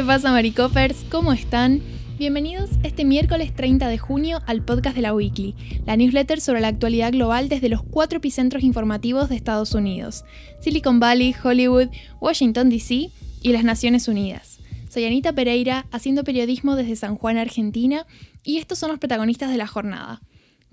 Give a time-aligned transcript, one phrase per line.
[0.00, 1.04] ¿Qué pasa, Maricopers?
[1.10, 1.82] ¿Cómo están?
[2.16, 6.68] Bienvenidos este miércoles 30 de junio al podcast de la Weekly, la newsletter sobre la
[6.68, 10.24] actualidad global desde los cuatro epicentros informativos de Estados Unidos:
[10.62, 11.88] Silicon Valley, Hollywood,
[12.18, 13.10] Washington DC
[13.42, 14.60] y las Naciones Unidas.
[14.88, 18.06] Soy Anita Pereira, haciendo periodismo desde San Juan, Argentina,
[18.42, 20.22] y estos son los protagonistas de la jornada: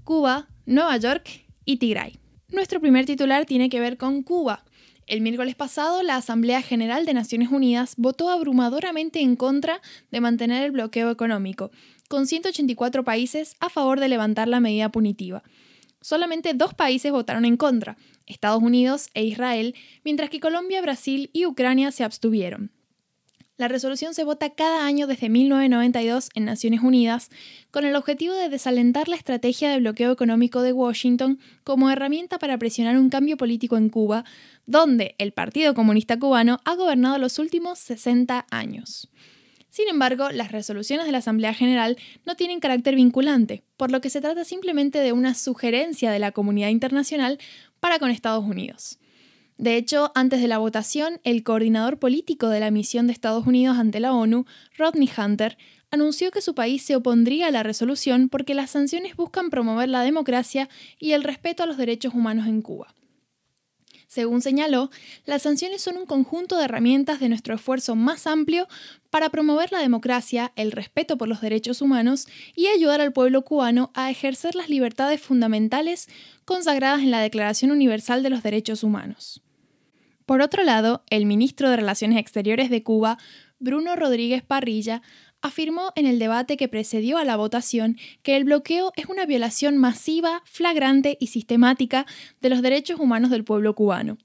[0.05, 1.27] Cuba, Nueva York
[1.65, 2.17] y Tigray.
[2.49, 4.63] Nuestro primer titular tiene que ver con Cuba.
[5.07, 10.63] El miércoles pasado, la Asamblea General de Naciones Unidas votó abrumadoramente en contra de mantener
[10.63, 11.71] el bloqueo económico,
[12.09, 15.43] con 184 países a favor de levantar la medida punitiva.
[16.01, 21.45] Solamente dos países votaron en contra, Estados Unidos e Israel, mientras que Colombia, Brasil y
[21.45, 22.73] Ucrania se abstuvieron.
[23.57, 27.31] La resolución se vota cada año desde 1992 en Naciones Unidas
[27.71, 32.59] con el objetivo de desalentar la estrategia de bloqueo económico de Washington como herramienta para
[32.59, 34.25] presionar un cambio político en Cuba,
[34.67, 39.09] donde el Partido Comunista Cubano ha gobernado los últimos 60 años.
[39.71, 44.11] Sin embargo, las resoluciones de la Asamblea General no tienen carácter vinculante, por lo que
[44.11, 47.39] se trata simplemente de una sugerencia de la comunidad internacional
[47.79, 48.99] para con Estados Unidos.
[49.57, 53.77] De hecho, antes de la votación, el coordinador político de la misión de Estados Unidos
[53.77, 54.45] ante la ONU,
[54.77, 55.57] Rodney Hunter,
[55.89, 60.01] anunció que su país se opondría a la resolución porque las sanciones buscan promover la
[60.01, 60.69] democracia
[60.99, 62.93] y el respeto a los derechos humanos en Cuba.
[64.07, 64.89] Según señaló,
[65.25, 68.67] las sanciones son un conjunto de herramientas de nuestro esfuerzo más amplio
[69.09, 73.91] para promover la democracia, el respeto por los derechos humanos y ayudar al pueblo cubano
[73.95, 76.07] a ejercer las libertades fundamentales
[76.45, 79.41] consagradas en la Declaración Universal de los Derechos Humanos.
[80.27, 83.17] Por otro lado, el ministro de Relaciones Exteriores de Cuba,
[83.59, 85.01] Bruno Rodríguez Parrilla,
[85.41, 89.77] afirmó en el debate que precedió a la votación que el bloqueo es una violación
[89.77, 92.05] masiva, flagrante y sistemática
[92.41, 94.17] de los derechos humanos del pueblo cubano.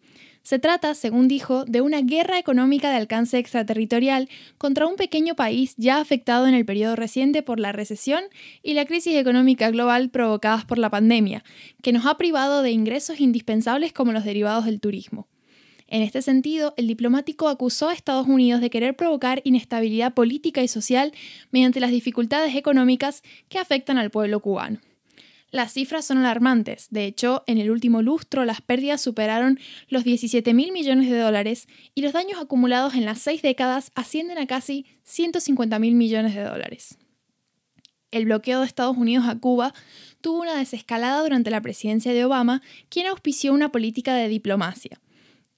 [0.42, 4.28] Se trata, según dijo, de una guerra económica de alcance extraterritorial
[4.58, 8.24] contra un pequeño país ya afectado en el periodo reciente por la recesión
[8.60, 11.44] y la crisis económica global provocadas por la pandemia,
[11.80, 15.28] que nos ha privado de ingresos indispensables como los derivados del turismo.
[15.92, 20.68] En este sentido, el diplomático acusó a Estados Unidos de querer provocar inestabilidad política y
[20.68, 21.12] social
[21.50, 24.80] mediante las dificultades económicas que afectan al pueblo cubano.
[25.50, 26.86] Las cifras son alarmantes.
[26.88, 31.68] De hecho, en el último lustro las pérdidas superaron los 17 mil millones de dólares
[31.94, 36.42] y los daños acumulados en las seis décadas ascienden a casi 150 mil millones de
[36.42, 36.96] dólares.
[38.10, 39.74] El bloqueo de Estados Unidos a Cuba
[40.22, 44.98] tuvo una desescalada durante la presidencia de Obama, quien auspició una política de diplomacia.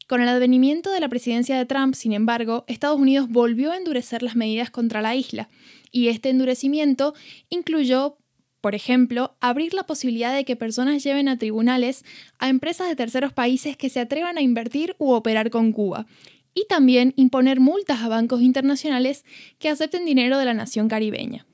[0.06, 4.22] Con el advenimiento de la presidencia de Trump, sin embargo, Estados Unidos volvió a endurecer
[4.22, 5.48] las medidas contra la isla,
[5.90, 7.14] y este endurecimiento
[7.48, 8.18] incluyó,
[8.60, 12.04] por ejemplo, abrir la posibilidad de que personas lleven a tribunales
[12.38, 16.06] a empresas de terceros países que se atrevan a invertir u operar con Cuba,
[16.52, 19.24] y también imponer multas a bancos internacionales
[19.58, 21.46] que acepten dinero de la nación caribeña.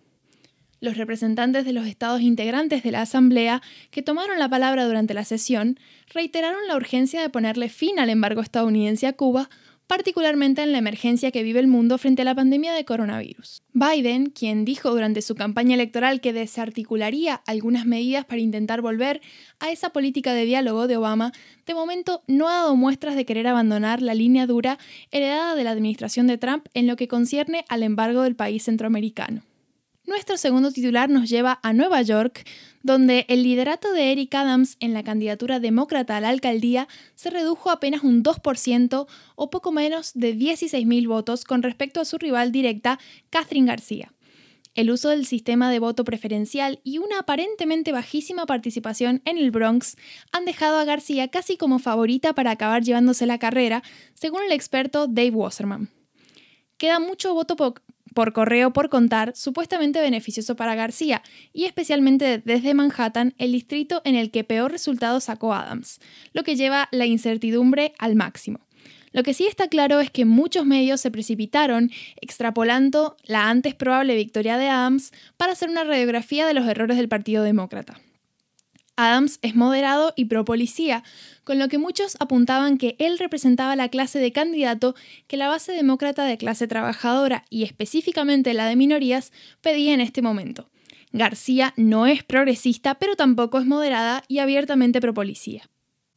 [0.80, 3.60] Los representantes de los estados integrantes de la Asamblea
[3.91, 5.78] que tomaron la palabra durante la sesión
[6.12, 9.50] reiteraron la urgencia de ponerle fin al embargo estadounidense a Cuba,
[9.86, 13.60] particularmente en la emergencia que vive el mundo frente a la pandemia de coronavirus.
[13.74, 19.20] Biden, quien dijo durante su campaña electoral que desarticularía algunas medidas para intentar volver
[19.58, 21.32] a esa política de diálogo de Obama,
[21.66, 24.78] de momento no ha dado muestras de querer abandonar la línea dura
[25.10, 29.42] heredada de la administración de Trump en lo que concierne al embargo del país centroamericano.
[30.06, 32.49] Nuestro segundo titular nos lleva a Nueva York,
[32.83, 37.71] donde el liderato de Eric Adams en la candidatura demócrata a la alcaldía se redujo
[37.71, 39.06] apenas un 2%
[39.37, 44.12] o poco menos de 16.000 votos con respecto a su rival directa, Catherine García.
[44.75, 49.97] El uso del sistema de voto preferencial y una aparentemente bajísima participación en el Bronx
[50.33, 53.83] han dejado a García casi como favorita para acabar llevándose la carrera,
[54.15, 55.91] según el experto Dave Wasserman.
[56.78, 57.56] Queda mucho voto
[58.15, 61.22] por correo por contar, supuestamente beneficioso para García,
[61.53, 66.01] y especialmente desde Manhattan, el distrito en el que peor resultado sacó Adams,
[66.33, 68.60] lo que lleva la incertidumbre al máximo.
[69.12, 71.91] Lo que sí está claro es que muchos medios se precipitaron
[72.21, 77.09] extrapolando la antes probable victoria de Adams para hacer una radiografía de los errores del
[77.09, 78.01] Partido Demócrata.
[79.06, 81.02] Adams es moderado y pro policía,
[81.44, 84.94] con lo que muchos apuntaban que él representaba la clase de candidato
[85.26, 90.22] que la base demócrata de clase trabajadora y específicamente la de minorías pedía en este
[90.22, 90.70] momento.
[91.12, 95.68] García no es progresista, pero tampoco es moderada y abiertamente pro policía.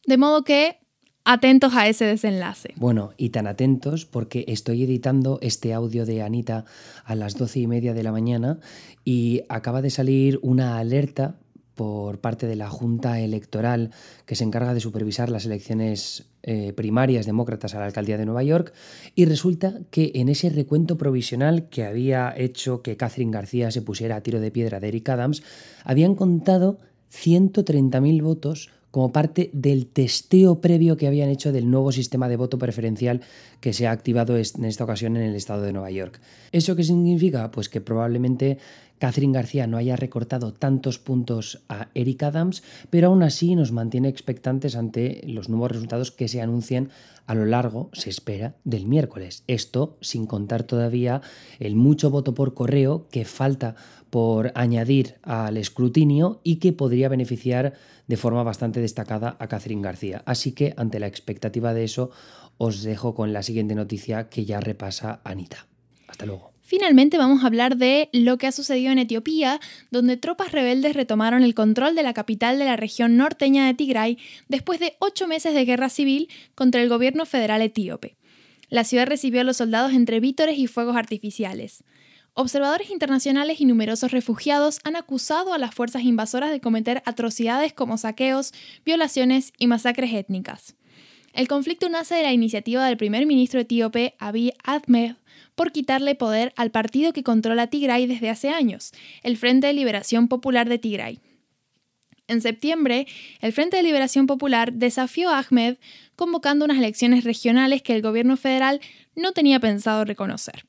[0.06, 0.78] De modo que
[1.24, 2.74] atentos a ese desenlace.
[2.76, 6.64] Bueno, y tan atentos porque estoy editando este audio de Anita
[7.04, 8.58] a las doce y media de la mañana
[9.04, 11.36] y acaba de salir una alerta
[11.74, 13.90] por parte de la Junta Electoral
[14.26, 18.42] que se encarga de supervisar las elecciones eh, primarias demócratas a la alcaldía de Nueva
[18.42, 18.72] York
[19.14, 24.16] y resulta que en ese recuento provisional que había hecho que Catherine García se pusiera
[24.16, 25.42] a tiro de piedra de Eric Adams,
[25.84, 26.78] habían contado
[27.12, 32.58] 130.000 votos como parte del testeo previo que habían hecho del nuevo sistema de voto
[32.58, 33.22] preferencial
[33.60, 36.20] que se ha activado en esta ocasión en el estado de Nueva York.
[36.52, 37.50] ¿Eso qué significa?
[37.50, 38.58] Pues que probablemente
[38.98, 44.08] Catherine García no haya recortado tantos puntos a Eric Adams, pero aún así nos mantiene
[44.08, 46.90] expectantes ante los nuevos resultados que se anuncian
[47.26, 49.44] a lo largo, se espera, del miércoles.
[49.46, 51.22] Esto sin contar todavía
[51.58, 53.74] el mucho voto por correo que falta
[54.10, 57.74] por añadir al escrutinio y que podría beneficiar
[58.06, 60.22] de forma bastante destacada a Catherine García.
[60.26, 62.10] Así que ante la expectativa de eso
[62.58, 65.66] os dejo con la siguiente noticia que ya repasa Anita.
[66.06, 66.53] Hasta luego.
[66.66, 71.42] Finalmente vamos a hablar de lo que ha sucedido en Etiopía, donde tropas rebeldes retomaron
[71.42, 74.16] el control de la capital de la región norteña de Tigray
[74.48, 78.16] después de ocho meses de guerra civil contra el gobierno federal etíope.
[78.70, 81.84] La ciudad recibió a los soldados entre vítores y fuegos artificiales.
[82.32, 87.98] Observadores internacionales y numerosos refugiados han acusado a las fuerzas invasoras de cometer atrocidades como
[87.98, 88.54] saqueos,
[88.86, 90.76] violaciones y masacres étnicas.
[91.34, 95.16] El conflicto nace de la iniciativa del primer ministro etíope Abiy Ahmed
[95.54, 98.92] por quitarle poder al partido que controla Tigray desde hace años,
[99.22, 101.20] el Frente de Liberación Popular de Tigray.
[102.26, 103.06] En septiembre,
[103.40, 105.76] el Frente de Liberación Popular desafió a Ahmed
[106.16, 108.80] convocando unas elecciones regionales que el gobierno federal
[109.14, 110.64] no tenía pensado reconocer.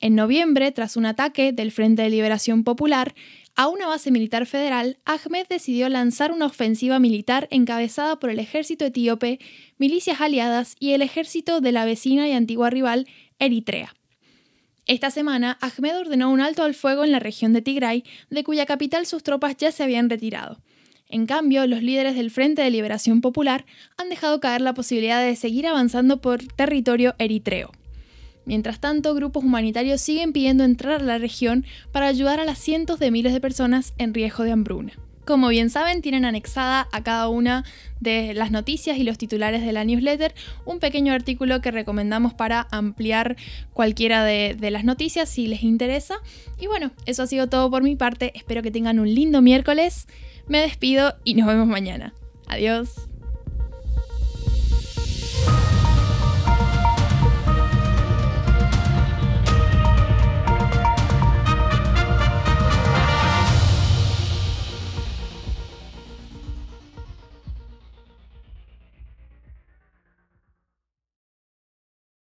[0.00, 3.14] En noviembre, tras un ataque del Frente de Liberación Popular
[3.54, 8.84] a una base militar federal, Ahmed decidió lanzar una ofensiva militar encabezada por el ejército
[8.84, 9.38] etíope,
[9.78, 13.06] milicias aliadas y el ejército de la vecina y antigua rival
[13.38, 13.94] Eritrea.
[14.86, 18.66] Esta semana, Ahmed ordenó un alto al fuego en la región de Tigray, de cuya
[18.66, 20.60] capital sus tropas ya se habían retirado.
[21.08, 23.66] En cambio, los líderes del Frente de Liberación Popular
[23.96, 27.72] han dejado caer la posibilidad de seguir avanzando por territorio eritreo.
[28.44, 33.00] Mientras tanto, grupos humanitarios siguen pidiendo entrar a la región para ayudar a las cientos
[33.00, 34.92] de miles de personas en riesgo de hambruna.
[35.26, 37.64] Como bien saben, tienen anexada a cada una
[38.00, 40.32] de las noticias y los titulares de la newsletter
[40.64, 43.36] un pequeño artículo que recomendamos para ampliar
[43.72, 46.18] cualquiera de, las noticias si les interesa.
[46.60, 48.32] Y bueno, eso ha sido todo por mi parte.
[48.36, 50.06] Espero que tengan un lindo miércoles.
[50.46, 52.14] Me despido y nos vemos mañana.
[52.46, 53.08] Adiós.